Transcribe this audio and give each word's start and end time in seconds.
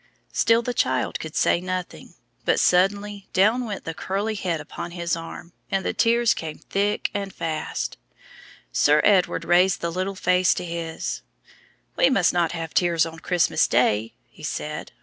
Still 0.33 0.63
the 0.63 0.73
child 0.73 1.19
said 1.33 1.61
nothing; 1.61 2.15
but 2.43 2.59
suddenly 2.59 3.27
down 3.33 3.67
went 3.67 3.83
the 3.85 3.93
curly 3.93 4.33
head 4.33 4.59
upon 4.59 4.89
his 4.89 5.15
arm, 5.15 5.53
and 5.69 5.85
the 5.85 5.93
tears 5.93 6.33
came 6.33 6.57
thick 6.57 7.11
and 7.13 7.31
fast. 7.31 7.97
Sir 8.71 9.01
Edward 9.03 9.45
raised 9.45 9.79
the 9.79 9.91
little 9.91 10.15
face 10.15 10.55
to 10.55 10.65
his, 10.65 11.21
"We 11.97 12.09
must 12.09 12.33
not 12.33 12.53
have 12.53 12.73
tears 12.73 13.05
on 13.05 13.19
Christmas 13.19 13.67
Day," 13.67 14.15
he 14.27 14.41
said. 14.41 14.91